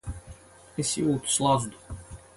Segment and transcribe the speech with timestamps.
[0.83, 1.95] Es jūtu slazdu.